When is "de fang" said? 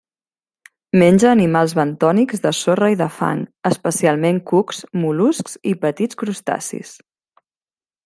3.03-3.45